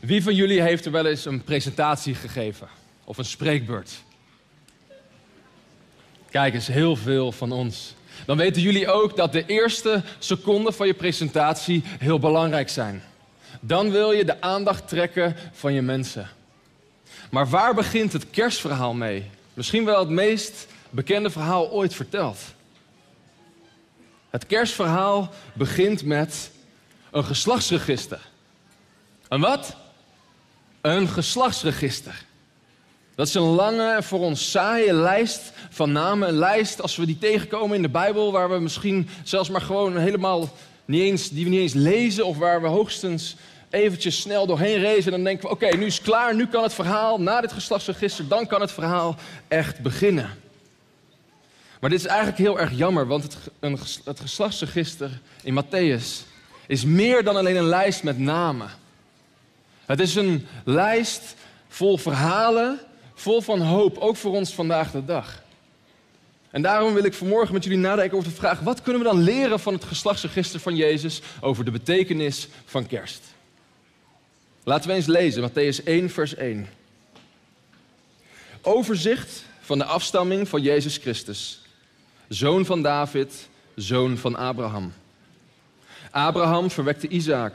[0.00, 2.68] Wie van jullie heeft er wel eens een presentatie gegeven?
[3.04, 3.90] Of een spreekbeurt?
[6.30, 7.94] Kijk eens, heel veel van ons.
[8.26, 13.02] Dan weten jullie ook dat de eerste seconden van je presentatie heel belangrijk zijn.
[13.60, 16.28] Dan wil je de aandacht trekken van je mensen.
[17.30, 19.30] Maar waar begint het kerstverhaal mee?
[19.54, 22.38] Misschien wel het meest bekende verhaal ooit verteld.
[24.30, 26.50] Het kerstverhaal begint met
[27.10, 28.20] een geslachtsregister.
[29.28, 29.76] Een wat?
[30.80, 32.24] Een geslachtsregister.
[33.14, 36.28] Dat is een lange, voor ons saaie lijst van namen.
[36.28, 39.96] Een lijst, als we die tegenkomen in de Bijbel, waar we misschien zelfs maar gewoon
[39.96, 40.48] helemaal
[40.84, 43.36] niet eens, die we niet eens lezen, of waar we hoogstens
[43.70, 45.04] eventjes snel doorheen rezen.
[45.04, 47.52] En dan denken we, oké, nu is het klaar, nu kan het verhaal, na dit
[47.52, 49.16] geslachtsregister, dan kan het verhaal
[49.48, 50.30] echt beginnen.
[51.80, 56.28] Maar dit is eigenlijk heel erg jammer, want het, een, het geslachtsregister in Matthäus
[56.66, 58.70] is meer dan alleen een lijst met namen.
[59.90, 61.34] Het is een lijst
[61.68, 62.78] vol verhalen,
[63.14, 65.42] vol van hoop, ook voor ons vandaag de dag.
[66.50, 69.22] En daarom wil ik vanmorgen met jullie nadenken over de vraag: wat kunnen we dan
[69.22, 73.22] leren van het geslachtsregister van Jezus over de betekenis van kerst?
[74.64, 76.68] Laten we eens lezen, Matthäus 1, vers 1.
[78.62, 81.62] Overzicht van de afstamming van Jezus Christus,
[82.28, 84.92] zoon van David, zoon van Abraham.
[86.10, 87.54] Abraham verwekte Isaac.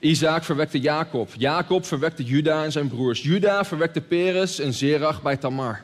[0.00, 1.28] Isaac verwekte Jacob.
[1.38, 3.22] Jacob verwekte Juda en zijn broers.
[3.22, 5.82] Juda verwekte Peres en Zerach bij Tamar.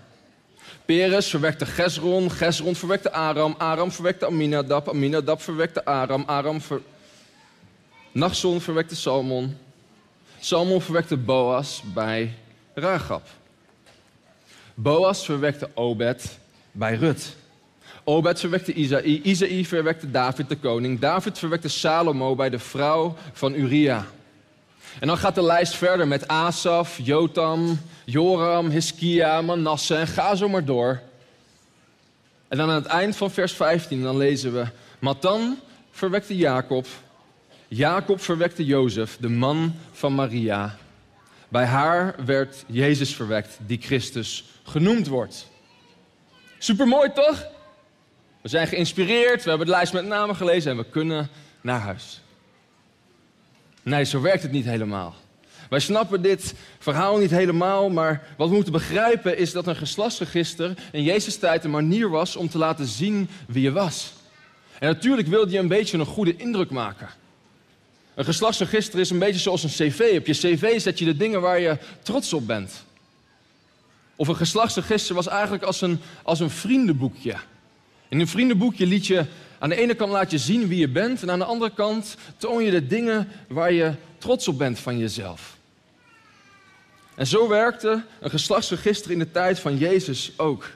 [0.84, 2.30] Peres verwekte Gesron.
[2.30, 3.54] Gesron verwekte Aram.
[3.58, 4.88] Aram verwekte Aminadab.
[4.88, 6.24] Aminadab verwekte Aram.
[6.26, 6.80] Aram ver...
[8.12, 9.56] Nachson verwekte Salmon.
[10.40, 12.34] Salmon verwekte Boas bij
[12.74, 13.28] Ragab.
[14.74, 16.38] Boas verwekte Obed
[16.72, 17.36] bij Rut.
[18.08, 19.20] Obed verwekte Isaï.
[19.22, 20.98] Isaï verwekte David de koning.
[20.98, 24.06] David verwekte Salomo bij de vrouw van Uria.
[25.00, 30.48] En dan gaat de lijst verder met Asaf, Jotam, Joram, Hiskia, Manasse en ga zo
[30.48, 31.00] maar door.
[32.48, 34.66] En dan aan het eind van vers 15 dan lezen we...
[34.98, 35.58] Matan
[35.90, 36.86] verwekte Jacob.
[37.68, 40.76] Jacob verwekte Jozef, de man van Maria.
[41.48, 45.46] Bij haar werd Jezus verwekt, die Christus genoemd wordt.
[46.58, 47.54] Supermooi toch?
[48.46, 51.28] We zijn geïnspireerd, we hebben de lijst met namen gelezen en we kunnen
[51.60, 52.20] naar huis.
[53.82, 55.14] Nee, zo werkt het niet helemaal.
[55.68, 60.74] Wij snappen dit verhaal niet helemaal, maar wat we moeten begrijpen is dat een geslachtsregister
[60.92, 64.12] in Jezus' tijd een manier was om te laten zien wie je was.
[64.78, 67.08] En natuurlijk wilde je een beetje een goede indruk maken.
[68.14, 70.14] Een geslachtsregister is een beetje zoals een cv.
[70.18, 72.84] Op je cv zet je de dingen waar je trots op bent.
[74.16, 77.36] Of een geslachtsregister was eigenlijk als een, als een vriendenboekje.
[78.08, 79.24] In een vriendenboekje liet je
[79.58, 82.16] aan de ene kant laat je zien wie je bent en aan de andere kant
[82.36, 85.56] toon je de dingen waar je trots op bent van jezelf.
[87.14, 90.70] En zo werkte een geslachtsregister in de tijd van Jezus ook.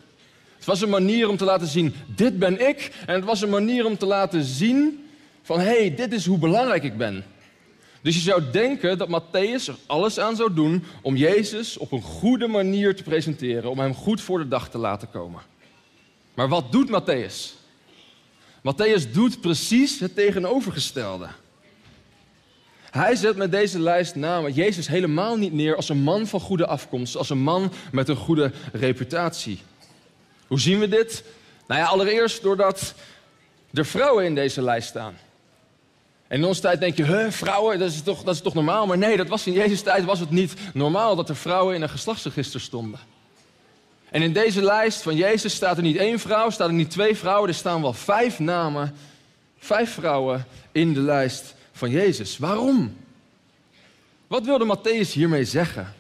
[0.57, 2.93] Het was een manier om te laten zien, dit ben ik.
[3.07, 5.09] En het was een manier om te laten zien
[5.43, 7.25] van, hé, hey, dit is hoe belangrijk ik ben.
[8.03, 12.03] Dus je zou denken dat Matthäus er alles aan zou doen om Jezus op een
[12.03, 15.50] goede manier te presenteren, om hem goed voor de dag te laten komen.
[16.41, 17.55] Maar wat doet Matthäus?
[18.63, 21.29] Matthäus doet precies het tegenovergestelde.
[22.91, 26.67] Hij zet met deze lijst namen Jezus helemaal niet neer als een man van goede
[26.67, 29.63] afkomst, als een man met een goede reputatie.
[30.47, 31.25] Hoe zien we dit?
[31.67, 32.95] Nou ja, allereerst doordat
[33.73, 35.15] er vrouwen in deze lijst staan.
[36.29, 38.87] En in onze tijd denk je, huh, vrouwen, dat is, toch, dat is toch normaal?
[38.87, 41.83] Maar nee, dat was in Jezus' tijd was het niet normaal dat er vrouwen in
[41.83, 43.01] een geslachtsregister stonden.
[44.11, 47.17] En in deze lijst van Jezus staat er niet één vrouw, staat er niet twee
[47.17, 48.95] vrouwen, er staan wel vijf namen,
[49.59, 52.39] vijf vrouwen in de lijst van Jezus.
[52.39, 52.97] Waarom?
[54.27, 55.95] Wat wilde Matthäus hiermee zeggen?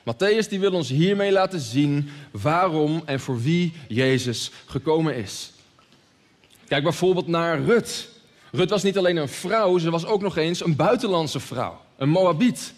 [0.00, 5.52] Matthäus die wil ons hiermee laten zien waarom en voor wie Jezus gekomen is.
[6.68, 8.08] Kijk bijvoorbeeld naar Rut.
[8.50, 12.08] Rut was niet alleen een vrouw, ze was ook nog eens een buitenlandse vrouw, een
[12.08, 12.72] Moabiet.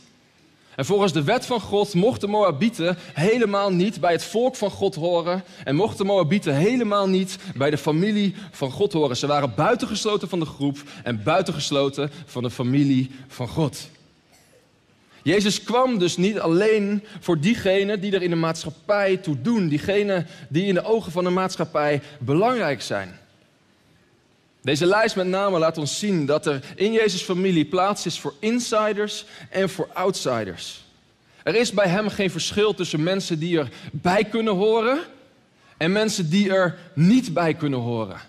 [0.76, 4.94] En volgens de wet van God mochten Moabieten helemaal niet bij het volk van God
[4.94, 5.44] horen.
[5.64, 9.16] En mochten Moabieten helemaal niet bij de familie van God horen.
[9.16, 13.88] Ze waren buitengesloten van de groep en buitengesloten van de familie van God.
[15.22, 19.68] Jezus kwam dus niet alleen voor diegenen die er in de maatschappij toe doen.
[19.68, 23.20] Diegenen die in de ogen van de maatschappij belangrijk zijn.
[24.62, 28.34] Deze lijst met name laat ons zien dat er in Jezus' familie plaats is voor
[28.38, 30.84] insiders en voor outsiders.
[31.42, 34.98] Er is bij hem geen verschil tussen mensen die erbij kunnen horen
[35.76, 38.20] en mensen die er niet bij kunnen horen.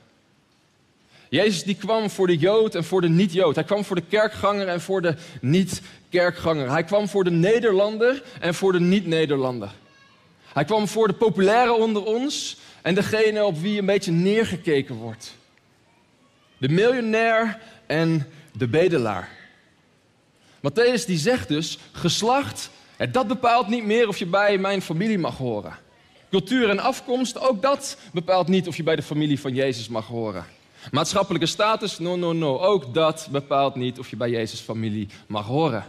[1.30, 3.56] Jezus die kwam voor de Jood en voor de niet-Jood.
[3.56, 6.70] Hij kwam voor de kerkganger en voor de niet-kerkganger.
[6.70, 9.72] Hij kwam voor de Nederlander en voor de niet-Nederlander.
[10.54, 15.36] Hij kwam voor de populaire onder ons en degene op wie een beetje neergekeken wordt.
[16.64, 18.28] De miljonair en
[18.58, 19.30] de bedelaar.
[20.58, 22.70] Matthäus die zegt dus, geslacht,
[23.12, 25.78] dat bepaalt niet meer of je bij mijn familie mag horen.
[26.30, 30.08] Cultuur en afkomst, ook dat bepaalt niet of je bij de familie van Jezus mag
[30.08, 30.46] horen.
[30.92, 35.46] Maatschappelijke status, no, no, no, ook dat bepaalt niet of je bij Jezus' familie mag
[35.46, 35.84] horen.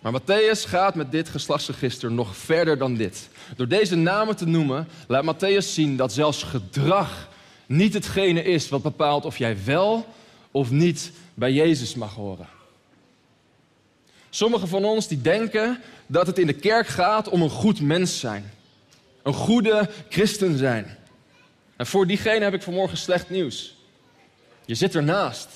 [0.00, 3.28] Maar Matthäus gaat met dit geslachtsregister nog verder dan dit.
[3.56, 7.28] Door deze namen te noemen, laat Matthäus zien dat zelfs gedrag
[7.70, 10.06] niet hetgene is wat bepaalt of jij wel
[10.50, 12.48] of niet bij Jezus mag horen.
[14.30, 18.20] Sommigen van ons die denken dat het in de kerk gaat om een goed mens
[18.20, 18.50] zijn.
[19.22, 20.98] Een goede christen zijn.
[21.76, 23.74] En voor diegene heb ik vanmorgen slecht nieuws.
[24.64, 25.48] Je zit ernaast.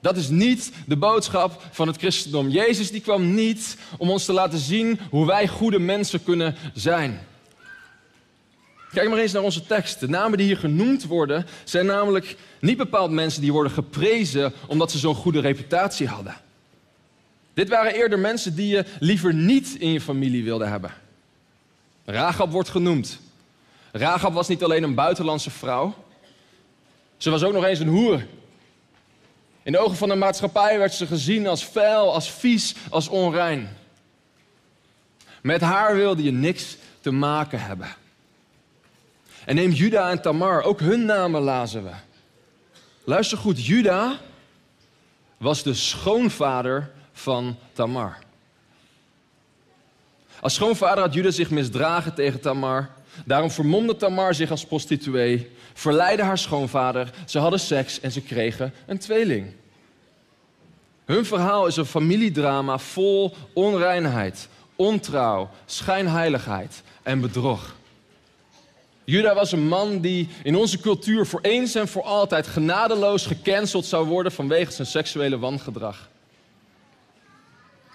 [0.00, 2.48] Dat is niet de boodschap van het christendom.
[2.48, 7.26] Jezus die kwam niet om ons te laten zien hoe wij goede mensen kunnen zijn.
[8.92, 10.00] Kijk maar eens naar onze tekst.
[10.00, 14.90] De namen die hier genoemd worden zijn namelijk niet bepaald mensen die worden geprezen omdat
[14.90, 16.34] ze zo'n goede reputatie hadden.
[17.54, 20.90] Dit waren eerder mensen die je liever niet in je familie wilde hebben.
[22.04, 23.20] Rahab wordt genoemd.
[23.92, 25.94] Rahab was niet alleen een buitenlandse vrouw,
[27.16, 28.26] ze was ook nog eens een hoer.
[29.62, 33.76] In de ogen van de maatschappij werd ze gezien als vuil, als vies, als onrein.
[35.42, 37.88] Met haar wilde je niks te maken hebben.
[39.44, 41.90] En neem Juda en Tamar, ook hun namen lazen we.
[43.04, 44.18] Luister goed, Juda
[45.36, 48.18] was de schoonvader van Tamar.
[50.40, 52.90] Als schoonvader had Juda zich misdragen tegen Tamar.
[53.24, 58.74] Daarom vermomde Tamar zich als prostituee, verleidde haar schoonvader, ze hadden seks en ze kregen
[58.86, 59.52] een tweeling.
[61.04, 67.74] Hun verhaal is een familiedrama vol onreinheid, ontrouw, schijnheiligheid en bedrog.
[69.04, 73.86] Juda was een man die in onze cultuur voor eens en voor altijd genadeloos gecanceld
[73.86, 76.08] zou worden vanwege zijn seksuele wangedrag.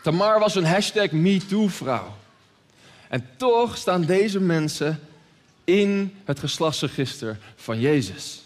[0.04, 2.16] Tamar was een hashtag MeToo-vrouw.
[3.10, 5.00] En toch staan deze mensen
[5.64, 8.42] in het geslachtsregister van Jezus.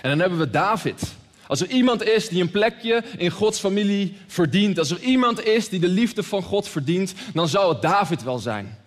[0.00, 1.02] En dan hebben we David.
[1.46, 5.68] Als er iemand is die een plekje in Gods familie verdient, als er iemand is
[5.68, 8.78] die de liefde van God verdient, dan zou het David wel zijn.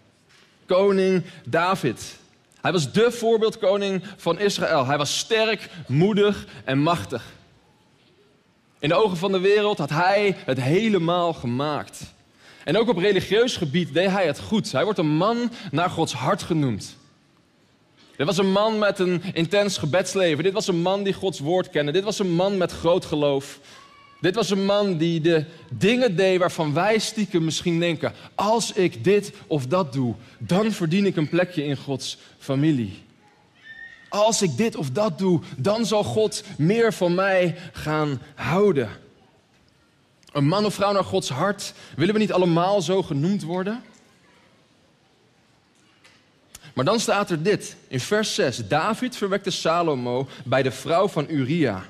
[0.66, 2.18] Koning David.
[2.66, 4.86] Hij was de voorbeeldkoning van Israël.
[4.86, 7.24] Hij was sterk, moedig en machtig.
[8.80, 12.02] In de ogen van de wereld had hij het helemaal gemaakt.
[12.64, 14.72] En ook op religieus gebied deed hij het goed.
[14.72, 16.98] Hij wordt een man naar Gods hart genoemd.
[18.16, 20.44] Dit was een man met een intens gebedsleven.
[20.44, 21.92] Dit was een man die Gods woord kende.
[21.92, 23.60] Dit was een man met groot geloof.
[24.26, 29.04] Dit was een man die de dingen deed waarvan wij stiekem misschien denken: als ik
[29.04, 33.04] dit of dat doe, dan verdien ik een plekje in Gods familie.
[34.10, 38.90] Als ik dit of dat doe, dan zal God meer van mij gaan houden.
[40.32, 43.84] Een man of vrouw naar Gods hart, willen we niet allemaal zo genoemd worden?
[46.74, 48.68] Maar dan staat er dit in vers 6.
[48.68, 51.86] David verwekte Salomo bij de vrouw van Uria.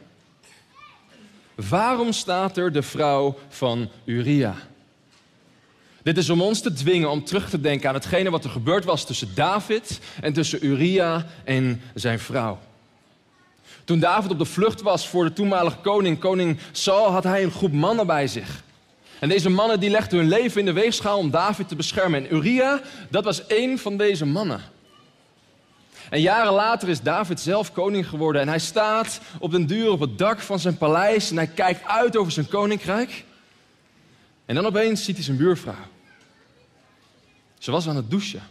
[1.55, 4.55] Waarom staat er de vrouw van Uria?
[6.03, 8.85] Dit is om ons te dwingen om terug te denken aan hetgene wat er gebeurd
[8.85, 12.59] was tussen David en tussen Uria en zijn vrouw.
[13.83, 17.51] Toen David op de vlucht was voor de toenmalige koning, koning Saul, had hij een
[17.51, 18.63] groep mannen bij zich.
[19.19, 22.23] En deze mannen die legden hun leven in de weegschaal om David te beschermen.
[22.23, 24.61] En Uria, dat was één van deze mannen.
[26.09, 28.41] En jaren later is David zelf koning geworden.
[28.41, 31.29] En hij staat op den duur op het dak van zijn paleis.
[31.29, 33.23] En hij kijkt uit over zijn koninkrijk.
[34.45, 35.73] En dan opeens ziet hij zijn buurvrouw.
[37.59, 38.41] Ze was aan het douchen.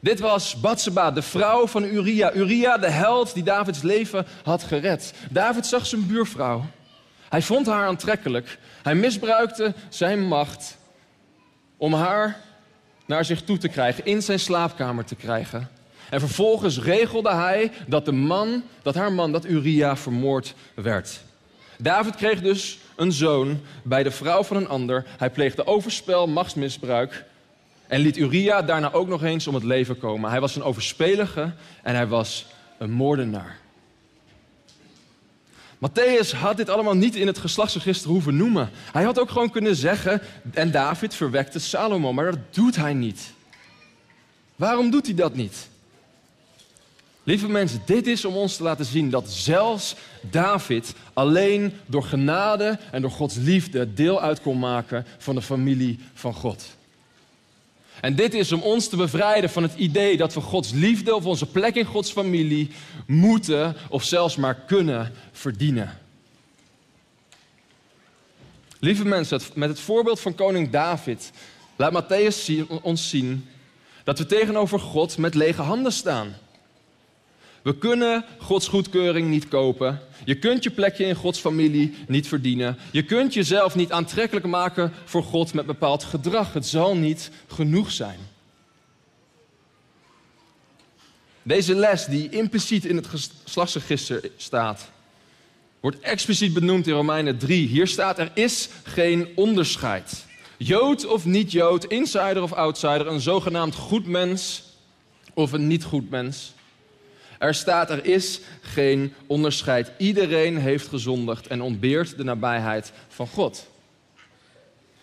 [0.00, 2.32] Dit was Batseba, de vrouw van Uria.
[2.32, 5.12] Uria, de held die Davids leven had gered.
[5.30, 6.64] David zag zijn buurvrouw.
[7.28, 8.58] Hij vond haar aantrekkelijk.
[8.82, 10.78] Hij misbruikte zijn macht
[11.76, 12.40] om haar
[13.06, 15.68] naar zich toe te krijgen, in zijn slaapkamer te krijgen.
[16.10, 21.20] En vervolgens regelde hij dat de man, dat haar man, dat Uria vermoord werd.
[21.78, 25.04] David kreeg dus een zoon bij de vrouw van een ander.
[25.18, 27.24] Hij pleegde overspel, machtsmisbruik
[27.86, 30.30] en liet Uria daarna ook nog eens om het leven komen.
[30.30, 31.52] Hij was een overspelige
[31.82, 32.46] en hij was
[32.78, 33.58] een moordenaar.
[35.76, 38.70] Matthäus had dit allemaal niet in het geslachtsregister hoeven noemen.
[38.92, 40.20] Hij had ook gewoon kunnen zeggen,
[40.52, 43.32] en David verwekte Salomo, maar dat doet hij niet.
[44.56, 45.68] Waarom doet hij dat niet?
[47.24, 49.94] Lieve mensen, dit is om ons te laten zien dat zelfs
[50.30, 55.98] David alleen door genade en door Gods liefde deel uit kon maken van de familie
[56.14, 56.64] van God.
[58.00, 61.24] En dit is om ons te bevrijden van het idee dat we Gods liefde of
[61.24, 62.70] onze plek in Gods familie
[63.06, 65.98] moeten of zelfs maar kunnen verdienen.
[68.78, 71.30] Lieve mensen, met het voorbeeld van koning David
[71.76, 72.50] laat Matthäus
[72.82, 73.48] ons zien
[74.04, 76.34] dat we tegenover God met lege handen staan.
[77.62, 80.00] We kunnen Gods goedkeuring niet kopen.
[80.24, 82.78] Je kunt je plekje in Gods familie niet verdienen.
[82.90, 86.52] Je kunt jezelf niet aantrekkelijk maken voor God met bepaald gedrag.
[86.52, 88.18] Het zal niet genoeg zijn.
[91.42, 94.90] Deze les, die impliciet in het geslachtsregister staat,
[95.80, 97.68] wordt expliciet benoemd in Romeinen 3.
[97.68, 100.26] Hier staat: er is geen onderscheid.
[100.56, 104.62] Jood of niet-Jood, insider of outsider, een zogenaamd goed mens
[105.34, 106.52] of een niet goed mens.
[107.40, 109.90] Er staat, er is geen onderscheid.
[109.96, 113.66] Iedereen heeft gezondigd en ontbeert de nabijheid van God.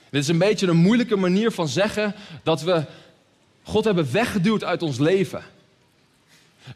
[0.09, 2.83] Dit is een beetje een moeilijke manier van zeggen dat we
[3.63, 5.43] God hebben weggeduwd uit ons leven.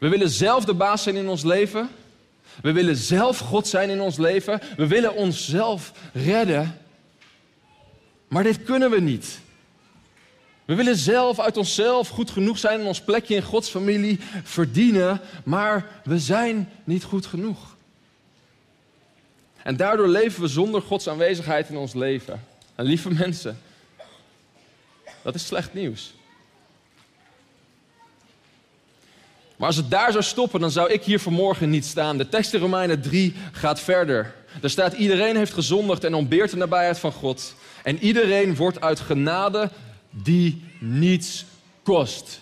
[0.00, 1.88] We willen zelf de baas zijn in ons leven.
[2.62, 4.60] We willen zelf God zijn in ons leven.
[4.76, 6.78] We willen onszelf redden.
[8.28, 9.40] Maar dit kunnen we niet.
[10.72, 15.20] We willen zelf uit onszelf goed genoeg zijn en ons plekje in Gods familie verdienen,
[15.44, 17.76] maar we zijn niet goed genoeg.
[19.62, 22.44] En daardoor leven we zonder Gods aanwezigheid in ons leven.
[22.74, 23.60] En lieve mensen,
[25.22, 26.14] dat is slecht nieuws.
[29.56, 32.18] Maar als het daar zou stoppen, dan zou ik hier vanmorgen niet staan.
[32.18, 34.34] De tekst in Romeinen 3 gaat verder.
[34.62, 37.54] Er staat: iedereen heeft gezondigd en ontbeert de nabijheid van God.
[37.82, 39.70] En iedereen wordt uit genade
[40.12, 41.44] die niets
[41.82, 42.40] kost.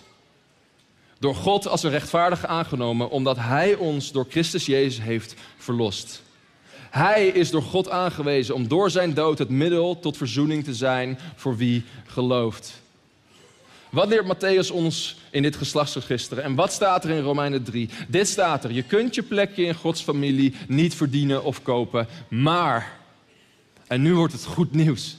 [1.19, 6.21] Door God als een rechtvaardige aangenomen, omdat Hij ons door Christus Jezus heeft verlost.
[6.89, 11.19] Hij is door God aangewezen om door zijn dood het middel tot verzoening te zijn
[11.35, 12.81] voor wie gelooft.
[13.89, 16.37] Wat leert Matthäus ons in dit geslachtsregister?
[16.37, 17.89] En wat staat er in Romeinen 3?
[18.07, 18.71] Dit staat er.
[18.71, 22.99] Je kunt je plekje in Gods familie niet verdienen of kopen, maar,
[23.87, 25.17] en nu wordt het goed nieuws.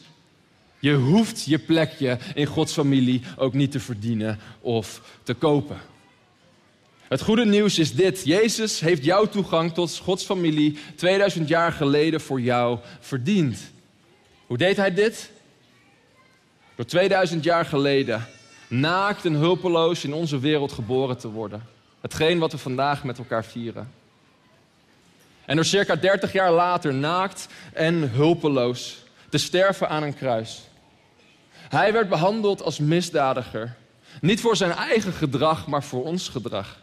[0.83, 5.81] Je hoeft je plekje in Gods familie ook niet te verdienen of te kopen.
[7.09, 8.25] Het goede nieuws is dit.
[8.25, 13.59] Jezus heeft jouw toegang tot Gods familie 2000 jaar geleden voor jou verdiend.
[14.47, 15.31] Hoe deed hij dit?
[16.75, 18.27] Door 2000 jaar geleden
[18.69, 21.67] naakt en hulpeloos in onze wereld geboren te worden.
[22.01, 23.93] Hetgeen wat we vandaag met elkaar vieren.
[25.45, 30.71] En door circa 30 jaar later naakt en hulpeloos te sterven aan een kruis.
[31.73, 33.77] Hij werd behandeld als misdadiger.
[34.21, 36.79] Niet voor zijn eigen gedrag, maar voor ons gedrag.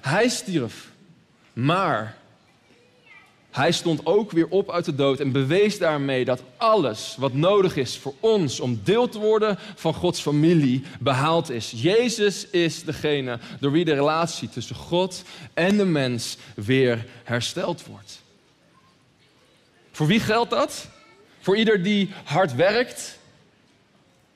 [0.00, 0.90] Hij stierf.
[1.52, 2.16] Maar
[3.50, 7.76] hij stond ook weer op uit de dood en bewees daarmee dat alles wat nodig
[7.76, 11.72] is voor ons om deel te worden van Gods familie behaald is.
[11.76, 15.22] Jezus is degene door wie de relatie tussen God
[15.54, 18.22] en de mens weer hersteld wordt.
[19.92, 20.88] Voor wie geldt dat?
[21.40, 23.17] Voor ieder die hard werkt,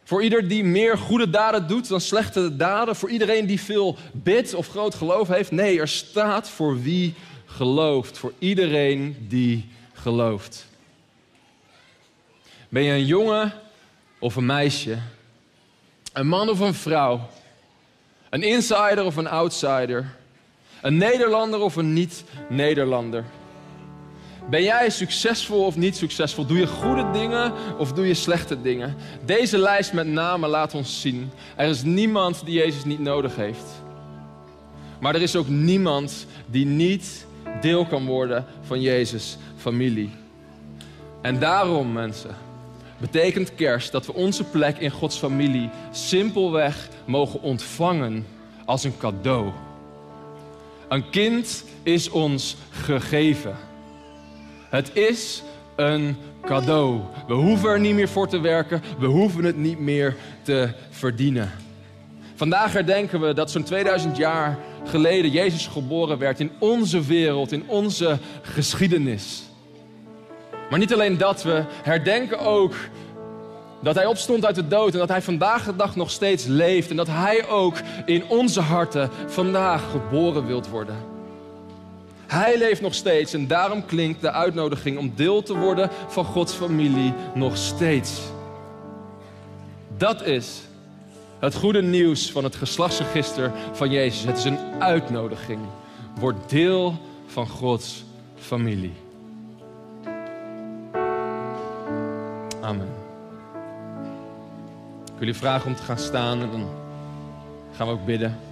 [0.04, 2.96] voor ieder die meer goede daden doet dan slechte daden.
[2.96, 5.50] Voor iedereen die veel bidt of groot geloof heeft.
[5.50, 7.14] Nee, er staat voor wie
[7.46, 8.18] gelooft.
[8.18, 10.66] Voor iedereen die gelooft.
[12.68, 13.52] Ben je een jongen
[14.18, 14.98] of een meisje?
[16.12, 17.28] Een man of een vrouw?
[18.30, 20.14] Een insider of een outsider?
[20.80, 23.24] Een Nederlander of een niet-Nederlander?
[24.50, 26.46] Ben jij succesvol of niet succesvol?
[26.46, 28.96] Doe je goede dingen of doe je slechte dingen?
[29.24, 31.30] Deze lijst met namen laat ons zien.
[31.56, 33.82] Er is niemand die Jezus niet nodig heeft.
[35.00, 37.26] Maar er is ook niemand die niet
[37.60, 40.10] deel kan worden van Jezus' familie.
[41.22, 42.36] En daarom, mensen,
[42.98, 48.26] betekent kerst dat we onze plek in Gods familie simpelweg mogen ontvangen
[48.64, 49.50] als een cadeau.
[50.88, 53.56] Een kind is ons gegeven.
[54.72, 55.42] Het is
[55.76, 57.00] een cadeau.
[57.26, 58.82] We hoeven er niet meer voor te werken.
[58.98, 61.50] We hoeven het niet meer te verdienen.
[62.34, 67.64] Vandaag herdenken we dat zo'n 2000 jaar geleden Jezus geboren werd in onze wereld, in
[67.66, 69.42] onze geschiedenis.
[70.70, 72.74] Maar niet alleen dat, we herdenken ook
[73.82, 76.90] dat Hij opstond uit de dood en dat Hij vandaag de dag nog steeds leeft
[76.90, 77.76] en dat Hij ook
[78.06, 81.11] in onze harten vandaag geboren wilt worden.
[82.32, 86.52] Hij leeft nog steeds en daarom klinkt de uitnodiging om deel te worden van Gods
[86.52, 88.20] familie nog steeds.
[89.96, 90.60] Dat is
[91.38, 94.24] het goede nieuws van het geslachtsregister van Jezus.
[94.24, 95.60] Het is een uitnodiging.
[96.18, 96.94] Word deel
[97.26, 98.04] van Gods
[98.38, 98.94] familie.
[102.60, 102.88] Amen.
[105.04, 106.68] Ik wil jullie vragen om te gaan staan en dan
[107.76, 108.51] gaan we ook bidden.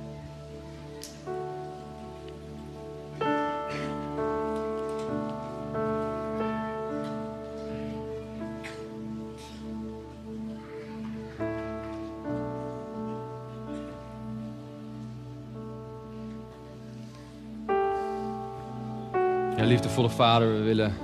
[19.60, 20.94] Ja, liefdevolle Vader, we willen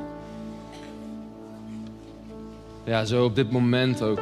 [2.85, 4.21] ja, zo op dit moment ook.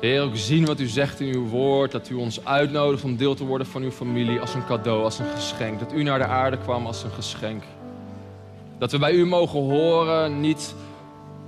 [0.00, 1.92] Heer, ook zien wat u zegt in uw woord.
[1.92, 5.18] Dat u ons uitnodigt om deel te worden van uw familie als een cadeau, als
[5.18, 5.78] een geschenk.
[5.78, 7.62] Dat u naar de aarde kwam als een geschenk.
[8.78, 10.74] Dat we bij u mogen horen, niet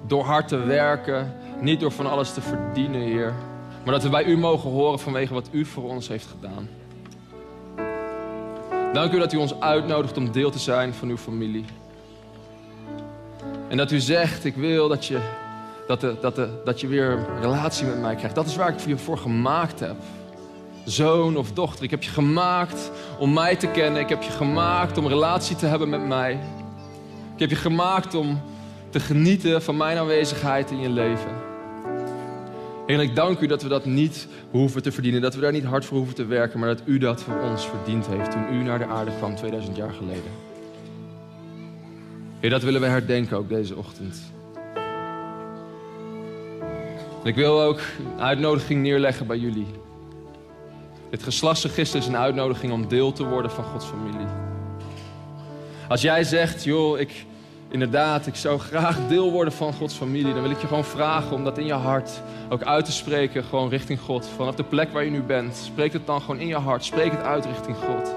[0.06, 3.34] door hard te werken, niet door van alles te verdienen, Heer.
[3.84, 6.68] Maar dat we bij u mogen horen vanwege wat u voor ons heeft gedaan.
[8.94, 11.64] Dank u dat u ons uitnodigt om deel te zijn van uw familie.
[13.68, 15.20] En dat u zegt, ik wil dat je,
[15.86, 18.34] dat, de, dat, de, dat je weer een relatie met mij krijgt.
[18.34, 19.96] Dat is waar ik je voor gemaakt heb.
[20.84, 24.00] Zoon of dochter, ik heb je gemaakt om mij te kennen.
[24.00, 26.32] Ik heb je gemaakt om relatie te hebben met mij.
[27.34, 28.40] Ik heb je gemaakt om
[28.90, 31.53] te genieten van mijn aanwezigheid in je leven.
[32.86, 35.20] En ik dank u dat we dat niet hoeven te verdienen.
[35.20, 36.58] Dat we daar niet hard voor hoeven te werken.
[36.58, 39.76] Maar dat u dat voor ons verdiend heeft toen u naar de aarde kwam 2000
[39.76, 40.30] jaar geleden.
[42.40, 44.32] Heer, dat willen we herdenken ook deze ochtend.
[47.22, 49.66] En ik wil ook een uitnodiging neerleggen bij jullie.
[51.10, 54.26] Dit geslachtsregister is een uitnodiging om deel te worden van Gods familie.
[55.88, 57.24] Als jij zegt, joh, ik,
[57.74, 61.36] inderdaad, ik zou graag deel worden van Gods familie, dan wil ik je gewoon vragen
[61.36, 62.10] om dat in je hart
[62.48, 64.26] ook uit te spreken, gewoon richting God.
[64.36, 67.10] Vanaf de plek waar je nu bent, spreek het dan gewoon in je hart, spreek
[67.10, 68.14] het uit richting God.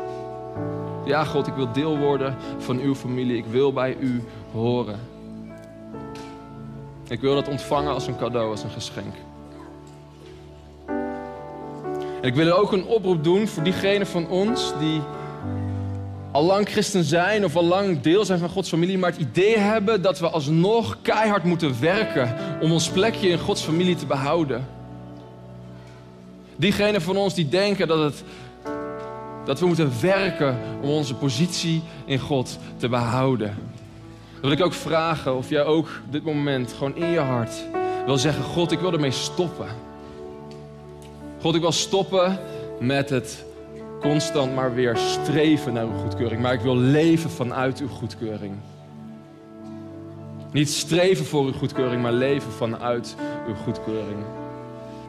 [1.05, 3.37] Ja, God, ik wil deel worden van uw familie.
[3.37, 4.99] Ik wil bij u horen.
[7.07, 9.15] Ik wil dat ontvangen als een cadeau, als een geschenk.
[12.21, 15.01] En ik wil ook een oproep doen voor diegenen van ons die
[16.37, 19.57] al lang christen zijn of al lang deel zijn van Gods familie, maar het idee
[19.57, 24.67] hebben dat we alsnog keihard moeten werken om ons plekje in Gods familie te behouden.
[26.55, 28.23] Diegenen van ons die denken dat het
[29.45, 33.55] dat we moeten werken om onze positie in God te behouden.
[34.41, 37.51] Wil ik ook vragen of jij ook dit moment gewoon in je hart
[38.05, 39.67] wil zeggen: God, ik wil ermee stoppen.
[41.41, 42.39] God, ik wil stoppen
[42.79, 43.45] met het
[43.99, 46.41] constant maar weer streven naar uw goedkeuring.
[46.41, 48.53] Maar ik wil leven vanuit uw goedkeuring.
[50.51, 53.15] Niet streven voor uw goedkeuring, maar leven vanuit
[53.47, 54.17] uw goedkeuring.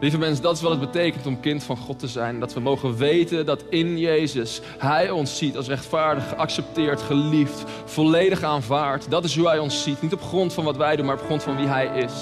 [0.01, 2.40] Lieve mensen, dat is wat het betekent om kind van God te zijn.
[2.40, 8.42] Dat we mogen weten dat in Jezus Hij ons ziet als rechtvaardig, geaccepteerd, geliefd, volledig
[8.42, 9.11] aanvaard.
[9.11, 10.03] Dat is hoe Hij ons ziet.
[10.03, 12.12] Niet op grond van wat wij doen, maar op grond van wie Hij is.